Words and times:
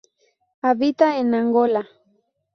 Habita 0.63 1.19
en 1.19 1.35
Angola. 1.35 1.87